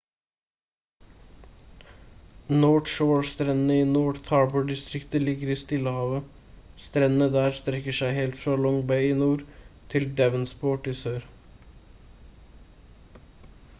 [2.61, 9.07] north shore-strendene i north-harbor-distriktet ligger i stillehavet strendene der strekker seg helt fra long bay
[9.11, 9.43] i nord
[9.95, 11.29] til devonsport i sør